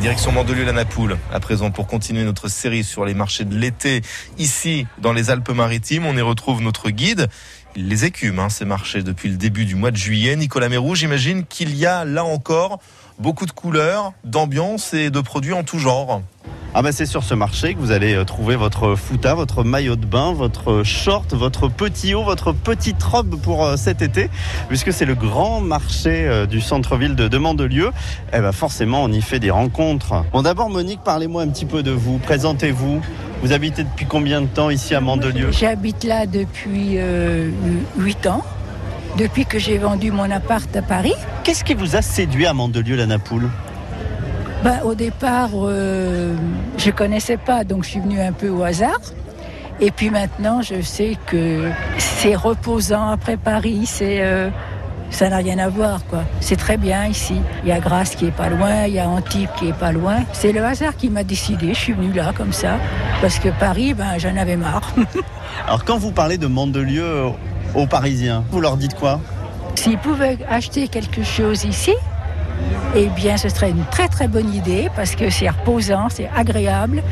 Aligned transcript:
Direction 0.00 0.30
Mandelieu-la-Napoule, 0.30 1.18
à 1.32 1.40
présent 1.40 1.72
pour 1.72 1.88
continuer 1.88 2.22
notre 2.22 2.46
série 2.46 2.84
sur 2.84 3.04
les 3.04 3.14
marchés 3.14 3.44
de 3.44 3.56
l'été 3.56 4.02
ici 4.38 4.86
dans 4.98 5.12
les 5.12 5.30
Alpes-Maritimes. 5.30 6.06
On 6.06 6.16
y 6.16 6.20
retrouve 6.20 6.62
notre 6.62 6.90
guide. 6.90 7.26
Il 7.74 7.88
les 7.88 8.04
écume, 8.04 8.38
hein, 8.38 8.48
ces 8.48 8.64
marchés, 8.64 9.02
depuis 9.02 9.28
le 9.28 9.36
début 9.36 9.64
du 9.64 9.74
mois 9.74 9.90
de 9.90 9.96
juillet. 9.96 10.36
Nicolas 10.36 10.68
Mérou, 10.68 10.94
j'imagine 10.94 11.44
qu'il 11.44 11.74
y 11.76 11.84
a 11.84 12.04
là 12.04 12.24
encore 12.24 12.78
beaucoup 13.18 13.44
de 13.44 13.50
couleurs, 13.50 14.12
d'ambiance 14.22 14.94
et 14.94 15.10
de 15.10 15.20
produits 15.20 15.52
en 15.52 15.64
tout 15.64 15.80
genre. 15.80 16.22
Ah 16.80 16.82
ben 16.82 16.92
c'est 16.92 17.06
sur 17.06 17.24
ce 17.24 17.34
marché 17.34 17.74
que 17.74 17.80
vous 17.80 17.90
allez 17.90 18.14
euh, 18.14 18.22
trouver 18.22 18.54
votre 18.54 18.94
fouta, 18.94 19.34
votre 19.34 19.64
maillot 19.64 19.96
de 19.96 20.06
bain, 20.06 20.32
votre 20.32 20.84
short, 20.84 21.34
votre 21.34 21.66
petit 21.66 22.14
haut, 22.14 22.22
votre 22.22 22.52
petite 22.52 23.02
robe 23.02 23.34
pour 23.40 23.64
euh, 23.64 23.74
cet 23.74 24.00
été, 24.00 24.30
puisque 24.68 24.92
c'est 24.92 25.04
le 25.04 25.16
grand 25.16 25.60
marché 25.60 26.28
euh, 26.28 26.46
du 26.46 26.60
centre-ville 26.60 27.16
de 27.16 27.36
Mandelieu. 27.36 27.90
Eh 28.32 28.38
ben 28.38 28.52
forcément, 28.52 29.02
on 29.02 29.10
y 29.10 29.20
fait 29.20 29.40
des 29.40 29.50
rencontres. 29.50 30.22
Bon 30.32 30.42
d'abord 30.42 30.70
Monique, 30.70 31.00
parlez-moi 31.04 31.42
un 31.42 31.48
petit 31.48 31.66
peu 31.66 31.82
de 31.82 31.90
vous, 31.90 32.18
présentez-vous. 32.18 33.00
Vous 33.42 33.52
habitez 33.52 33.82
depuis 33.82 34.06
combien 34.06 34.40
de 34.40 34.46
temps 34.46 34.70
ici 34.70 34.94
à 34.94 35.00
Mandelieu? 35.00 35.50
J'habite 35.50 36.04
là 36.04 36.26
depuis 36.26 36.98
euh, 36.98 37.50
8 37.98 38.28
ans, 38.28 38.44
depuis 39.18 39.46
que 39.46 39.58
j'ai 39.58 39.78
vendu 39.78 40.12
mon 40.12 40.30
appart 40.30 40.76
à 40.76 40.82
Paris. 40.82 41.14
Qu'est-ce 41.42 41.64
qui 41.64 41.74
vous 41.74 41.96
a 41.96 42.02
séduit 42.02 42.46
à 42.46 42.52
Mandelieu-la-Napoule 42.54 43.50
Ben, 44.64 44.80
au 44.84 44.94
départ, 44.94 45.50
euh, 45.54 46.34
je 46.76 46.90
connaissais 46.90 47.36
pas, 47.36 47.62
donc 47.62 47.84
je 47.84 47.90
suis 47.90 48.00
venue 48.00 48.20
un 48.20 48.32
peu 48.32 48.48
au 48.48 48.64
hasard. 48.64 49.00
Et 49.80 49.92
puis 49.92 50.10
maintenant, 50.10 50.62
je 50.62 50.80
sais 50.82 51.16
que 51.26 51.70
c'est 51.98 52.34
reposant 52.34 53.10
après 53.10 53.36
Paris, 53.36 53.82
c'est 53.86 54.20
euh, 54.22 54.50
ça 55.10 55.28
n'a 55.28 55.36
rien 55.36 55.58
à 55.58 55.68
voir 55.68 56.04
quoi. 56.06 56.24
C'est 56.40 56.56
très 56.56 56.76
bien 56.76 57.06
ici. 57.06 57.36
Il 57.62 57.68
y 57.68 57.72
a 57.72 57.78
Grasse 57.78 58.16
qui 58.16 58.26
est 58.26 58.32
pas 58.32 58.48
loin, 58.48 58.86
il 58.86 58.94
y 58.94 58.98
a 58.98 59.08
Antibes 59.08 59.48
qui 59.56 59.68
est 59.68 59.78
pas 59.78 59.92
loin. 59.92 60.24
C'est 60.32 60.50
le 60.50 60.64
hasard 60.64 60.96
qui 60.96 61.08
m'a 61.08 61.22
décidé. 61.22 61.68
Je 61.74 61.78
suis 61.78 61.92
venue 61.92 62.12
là 62.12 62.32
comme 62.36 62.52
ça 62.52 62.78
parce 63.20 63.38
que 63.38 63.50
Paris, 63.60 63.94
ben 63.94 64.18
j'en 64.18 64.36
avais 64.36 64.56
marre. 64.56 64.92
Alors 65.66 65.84
quand 65.84 65.98
vous 65.98 66.10
parlez 66.10 66.38
de 66.38 66.48
Mandelieu 66.48 67.26
aux 67.76 67.86
Parisiens, 67.86 68.42
vous 68.50 68.60
leur 68.60 68.76
dites 68.76 68.94
quoi? 68.94 69.20
S'ils 69.76 69.98
pouvaient 69.98 70.38
acheter 70.50 70.88
quelque 70.88 71.22
chose 71.22 71.64
ici, 71.64 71.94
eh 72.96 73.06
bien, 73.06 73.36
ce 73.36 73.48
serait 73.48 73.70
une 73.70 73.84
très 73.90 74.08
très 74.08 74.28
bonne 74.28 74.52
idée 74.54 74.88
parce 74.96 75.14
que 75.14 75.30
c'est 75.30 75.48
reposant, 75.48 76.08
c'est 76.08 76.28
agréable. 76.36 77.02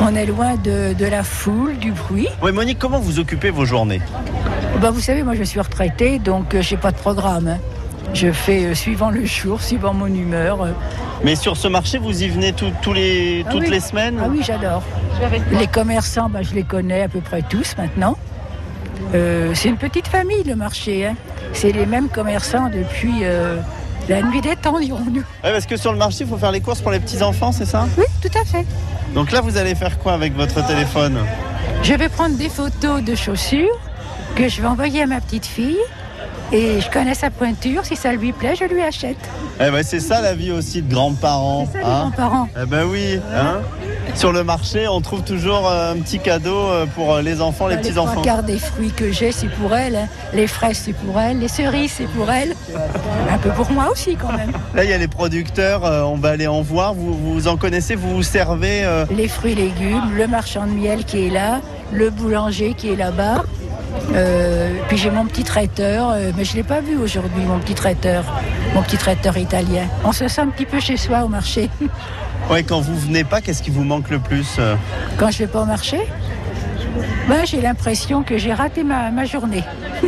On 0.00 0.14
est 0.14 0.26
loin 0.26 0.56
de, 0.56 0.92
de 0.92 1.06
la 1.06 1.22
foule, 1.22 1.76
du 1.78 1.92
bruit. 1.92 2.28
Oui 2.42 2.52
Monique, 2.52 2.78
comment 2.78 2.98
vous 2.98 3.18
occupez 3.18 3.50
vos 3.50 3.64
journées 3.64 4.00
Ben, 4.80 4.90
vous 4.90 5.00
savez, 5.00 5.22
moi 5.22 5.34
je 5.34 5.42
suis 5.44 5.60
retraitée, 5.60 6.18
donc 6.18 6.54
euh, 6.54 6.60
j'ai 6.62 6.76
pas 6.76 6.90
de 6.92 6.96
programme. 6.96 7.48
hein. 7.48 7.58
Je 8.14 8.30
fais 8.30 8.66
euh, 8.66 8.74
suivant 8.74 9.10
le 9.10 9.24
jour, 9.24 9.60
suivant 9.62 9.94
mon 9.94 10.06
humeur. 10.06 10.62
euh. 10.62 10.70
Mais 11.24 11.34
sur 11.34 11.56
ce 11.56 11.66
marché, 11.68 11.98
vous 11.98 12.22
y 12.22 12.28
venez 12.28 12.52
tout- 12.52 12.70
tous 12.82 12.92
les, 12.92 13.44
Ah 13.46 13.50
toutes 13.50 13.62
oui. 13.62 13.70
les 13.70 13.80
semaines 13.80 14.18
Ah 14.22 14.28
oui, 14.30 14.42
j'adore. 14.46 14.82
Les 15.52 15.66
commerçants, 15.66 16.28
ben, 16.28 16.42
je 16.42 16.54
les 16.54 16.62
connais 16.62 17.02
à 17.02 17.08
peu 17.08 17.20
près 17.20 17.40
tous 17.42 17.74
maintenant. 17.78 18.16
Euh, 19.14 19.52
c'est 19.54 19.68
une 19.70 19.76
petite 19.78 20.08
famille 20.08 20.42
le 20.44 20.56
marché. 20.56 21.06
hein. 21.06 21.14
C'est 21.52 21.72
les 21.72 21.86
mêmes 21.86 22.08
commerçants 22.08 22.68
depuis 22.68 23.20
euh, 23.22 23.56
la 24.08 24.22
nuit 24.22 24.40
des 24.40 24.56
temps, 24.56 24.78
dirons-nous. 24.78 25.20
Ouais, 25.20 25.52
parce 25.52 25.66
que 25.66 25.76
sur 25.76 25.92
le 25.92 25.98
marché, 25.98 26.18
il 26.24 26.26
faut 26.26 26.36
faire 26.36 26.52
les 26.52 26.60
courses 26.60 26.80
pour 26.80 26.92
les 26.92 27.00
petits-enfants, 27.00 27.52
c'est 27.52 27.66
ça? 27.66 27.86
Oui, 27.98 28.04
tout 28.22 28.38
à 28.38 28.44
fait. 28.44 28.64
Donc 29.14 29.32
là, 29.32 29.40
vous 29.40 29.56
allez 29.56 29.74
faire 29.74 29.98
quoi 29.98 30.12
avec 30.14 30.34
votre 30.34 30.64
téléphone? 30.66 31.18
Je 31.82 31.94
vais 31.94 32.08
prendre 32.08 32.36
des 32.36 32.48
photos 32.48 33.02
de 33.02 33.14
chaussures 33.14 33.78
que 34.34 34.48
je 34.48 34.60
vais 34.60 34.68
envoyer 34.68 35.02
à 35.02 35.06
ma 35.06 35.20
petite 35.20 35.46
fille. 35.46 35.78
Et 36.52 36.80
je 36.80 36.88
connais 36.90 37.14
sa 37.14 37.30
pointure. 37.30 37.84
Si 37.84 37.96
ça 37.96 38.12
lui 38.12 38.32
plaît, 38.32 38.54
je 38.54 38.64
lui 38.64 38.80
achète. 38.80 39.16
Eh 39.58 39.70
ben, 39.70 39.82
c'est 39.82 39.98
ça 39.98 40.20
la 40.20 40.32
vie 40.34 40.52
aussi 40.52 40.80
de 40.80 40.92
grands-parents. 40.92 41.66
C'est 41.72 41.80
ça, 41.80 41.84
les 41.84 41.84
hein? 41.92 41.98
grands-parents. 42.00 42.48
eh 42.62 42.66
ben 42.66 42.84
oui. 42.84 43.20
Hein? 43.34 43.62
Sur 44.16 44.32
le 44.32 44.44
marché, 44.44 44.88
on 44.88 45.00
trouve 45.02 45.22
toujours 45.22 45.68
euh, 45.68 45.92
un 45.92 45.96
petit 45.98 46.18
cadeau 46.18 46.56
euh, 46.56 46.86
pour 46.86 47.14
euh, 47.14 47.22
les 47.22 47.40
enfants, 47.42 47.66
les 47.66 47.76
Les 47.76 47.82
petits-enfants. 47.82 48.12
trois 48.12 48.24
quarts 48.24 48.42
des 48.42 48.58
fruits 48.58 48.90
que 48.90 49.12
j'ai, 49.12 49.30
c'est 49.30 49.48
pour 49.48 49.74
elle. 49.74 49.96
hein. 49.96 50.08
Les 50.32 50.46
fraises, 50.46 50.80
c'est 50.84 50.94
pour 50.94 51.20
elle. 51.20 51.38
Les 51.38 51.48
cerises, 51.48 51.92
c'est 51.98 52.08
pour 52.08 52.30
elle. 52.30 52.54
Un 53.30 53.38
peu 53.38 53.50
pour 53.50 53.70
moi 53.70 53.90
aussi, 53.92 54.16
quand 54.16 54.32
même. 54.32 54.52
Là, 54.74 54.84
il 54.84 54.90
y 54.90 54.92
a 54.94 54.98
les 54.98 55.08
producteurs, 55.08 55.82
on 56.10 56.16
va 56.16 56.30
aller 56.30 56.46
en 56.46 56.62
voir. 56.62 56.94
Vous, 56.94 57.12
vous 57.14 57.48
en 57.48 57.56
connaissez, 57.58 57.94
vous 57.94 58.14
vous 58.16 58.22
servez 58.22 58.84
euh, 58.84 59.04
Les 59.14 59.28
fruits 59.28 59.52
et 59.52 59.56
légumes, 59.56 60.10
le 60.16 60.26
marchand 60.26 60.66
de 60.66 60.72
miel 60.72 61.04
qui 61.04 61.26
est 61.26 61.30
là, 61.30 61.60
le 61.92 62.08
boulanger 62.10 62.74
qui 62.74 62.90
est 62.92 62.96
là-bas. 62.96 63.42
Euh, 64.14 64.70
puis 64.88 64.96
j'ai 64.98 65.10
mon 65.10 65.26
petit 65.26 65.42
traiteur, 65.44 66.10
euh, 66.10 66.30
mais 66.36 66.44
je 66.44 66.52
ne 66.52 66.56
l'ai 66.58 66.62
pas 66.62 66.80
vu 66.80 66.96
aujourd'hui, 66.96 67.44
mon 67.44 67.58
petit 67.58 67.74
traiteur, 67.74 68.24
mon 68.74 68.82
petit 68.82 68.96
traiteur 68.96 69.36
italien. 69.36 69.84
On 70.04 70.12
se 70.12 70.28
sent 70.28 70.40
un 70.42 70.48
petit 70.48 70.66
peu 70.66 70.80
chez 70.80 70.96
soi 70.96 71.24
au 71.24 71.28
marché. 71.28 71.68
Ouais, 72.50 72.62
quand 72.62 72.80
vous 72.80 72.94
venez 72.96 73.24
pas, 73.24 73.40
qu'est-ce 73.40 73.60
qui 73.60 73.70
vous 73.70 73.82
manque 73.82 74.08
le 74.08 74.20
plus 74.20 74.46
euh 74.60 74.76
Quand 75.16 75.32
je 75.32 75.38
vais 75.38 75.46
pas 75.48 75.62
au 75.62 75.64
marché, 75.64 75.98
ben, 77.28 77.44
j'ai 77.44 77.60
l'impression 77.60 78.22
que 78.22 78.38
j'ai 78.38 78.52
raté 78.52 78.84
ma, 78.84 79.10
ma 79.10 79.24
journée. 79.24 79.64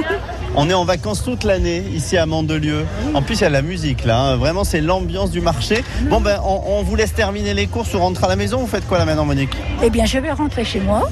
On 0.54 0.70
est 0.70 0.74
en 0.74 0.84
vacances 0.84 1.24
toute 1.24 1.42
l'année 1.42 1.82
ici 1.92 2.16
à 2.16 2.26
Mandelieu. 2.26 2.84
En 3.14 3.22
plus, 3.22 3.36
il 3.36 3.42
y 3.42 3.44
a 3.44 3.50
la 3.50 3.62
musique 3.62 4.04
là. 4.04 4.20
hein. 4.20 4.36
Vraiment, 4.36 4.62
c'est 4.62 4.80
l'ambiance 4.80 5.32
du 5.32 5.40
marché. 5.40 5.82
Bon, 6.10 6.20
ben, 6.20 6.38
on, 6.44 6.62
on 6.78 6.82
vous 6.84 6.94
laisse 6.94 7.12
terminer 7.12 7.54
les 7.54 7.66
courses 7.66 7.92
ou 7.94 7.98
rentrer 7.98 8.26
à 8.26 8.28
la 8.28 8.36
maison. 8.36 8.58
Vous 8.58 8.66
faites 8.68 8.86
quoi 8.86 8.98
là 8.98 9.04
maintenant, 9.04 9.24
Monique? 9.24 9.56
Eh 9.82 9.90
bien, 9.90 10.04
je 10.04 10.18
vais 10.18 10.30
rentrer 10.30 10.64
chez 10.64 10.80
moi. 10.80 11.08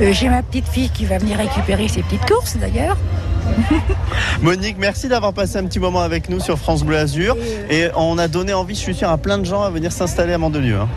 Euh, 0.00 0.12
j'ai 0.12 0.28
ma 0.28 0.42
petite 0.42 0.68
fille 0.68 0.90
qui 0.90 1.06
va 1.06 1.18
venir 1.18 1.38
récupérer 1.38 1.88
ses 1.88 2.02
petites 2.02 2.26
courses 2.26 2.56
d'ailleurs. 2.56 2.96
Monique, 4.42 4.76
merci 4.78 5.08
d'avoir 5.08 5.32
passé 5.32 5.56
un 5.56 5.64
petit 5.64 5.78
moment 5.80 6.02
avec 6.02 6.28
nous 6.28 6.40
sur 6.40 6.58
France 6.58 6.84
Bleu 6.84 6.96
Azur. 6.98 7.36
Et 7.70 7.88
on 7.96 8.18
a 8.18 8.28
donné 8.28 8.52
envie, 8.52 8.74
je 8.74 8.80
suis 8.80 8.94
sûr, 8.94 9.08
à 9.08 9.16
plein 9.18 9.38
de 9.38 9.44
gens 9.44 9.62
à 9.62 9.70
venir 9.70 9.92
s'installer 9.92 10.34
à 10.34 10.38
Mandelieu. 10.38 10.76
hein. 10.78 10.88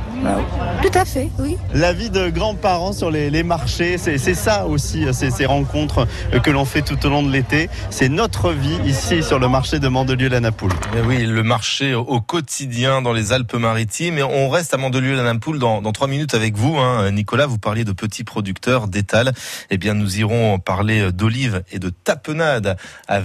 Tout 0.82 0.92
à 0.94 1.06
fait, 1.06 1.30
oui. 1.40 1.56
La 1.74 1.94
vie 1.94 2.10
de 2.10 2.30
grands-parents 2.30 2.92
sur 2.92 3.10
les, 3.10 3.30
les 3.30 3.44
marchés, 3.44 3.98
c'est 3.98 4.18
c'est 4.18 4.34
ça 4.34 4.66
aussi, 4.68 5.06
c'est 5.14 5.32
ces 5.32 5.46
rencontres 5.46 6.06
euh, 6.34 6.40
que 6.40 6.52
l'on 6.52 6.66
fait 6.66 6.82
tout 6.82 7.06
au 7.06 7.10
long 7.10 7.24
de 7.24 7.32
l'été. 7.32 7.70
C'est 7.90 8.10
notre 8.10 8.52
vie 8.52 8.78
ici 8.86 9.24
sur 9.24 9.40
le 9.40 9.48
marché 9.48 9.80
de 9.80 9.88
Mandelieu-la-Napoule. 9.88 10.72
Eh 10.98 11.02
oui, 11.08 11.26
le 11.26 11.42
marché 11.44 11.94
au- 11.96 12.20
quotidien 12.22 13.02
dans 13.02 13.14
les 13.14 13.32
Alpes-Maritimes. 13.32 14.18
Et 14.18 14.24
on 14.24 14.50
reste 14.50 14.74
à 14.74 14.78
Mandelieu-la-Napoule 14.78 15.58
dans, 15.60 15.82
dans 15.82 15.92
trois 15.94 16.08
minutes 16.08 16.34
avec 16.34 16.56
vous. 16.58 16.78
Hein. 16.78 17.10
Nicolas, 17.12 17.46
vous 17.48 17.58
parliez 17.58 17.86
de 17.86 17.94
petits 17.94 18.26
producteurs 18.26 18.88
d'étal. 18.90 19.32
Eh 19.70 19.78
bien, 19.78 19.94
nous 19.94 20.20
irons 20.20 20.60
parler 20.60 21.12
d'olives 21.14 21.64
et 21.72 21.80
de 21.80 21.90
tapenade 21.90 22.76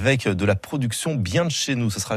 avec 0.04 0.28
de 0.28 0.44
la 0.44 0.54
production 0.54 1.14
bien 1.14 1.46
de 1.46 1.50
chez 1.50 1.76
nous. 1.76 1.88
Ce 1.88 1.98
sera 1.98 2.12